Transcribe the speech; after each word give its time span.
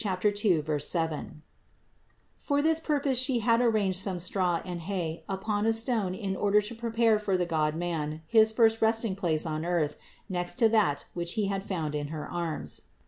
For 0.01 0.07
408 0.07 0.37
CITY 0.81 1.41
OF 1.41 2.47
GOD 2.47 2.61
this 2.63 2.79
purpose 2.79 3.19
She 3.19 3.37
had 3.37 3.61
arranged 3.61 3.99
some 3.99 4.17
straw 4.17 4.59
and 4.65 4.81
hay 4.81 5.23
upon 5.29 5.67
a 5.67 5.73
stone 5.73 6.15
in 6.15 6.35
order 6.35 6.59
to 6.59 6.73
prepare 6.73 7.19
for 7.19 7.37
the 7.37 7.45
God 7.45 7.75
Man 7.75 8.23
his 8.25 8.51
first 8.51 8.81
resting 8.81 9.15
place 9.15 9.45
upon 9.45 9.63
earth 9.63 9.97
next 10.27 10.55
to 10.55 10.67
that 10.69 11.05
which 11.13 11.33
He 11.33 11.49
had 11.49 11.63
found 11.63 11.93
in 11.93 12.07
her 12.07 12.27
arms. 12.27 12.81